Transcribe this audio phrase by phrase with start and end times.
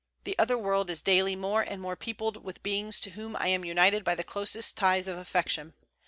[0.23, 3.63] The other world is daily more and more peopled with beings to whom I am
[3.63, 5.75] united by the closest ties of affection.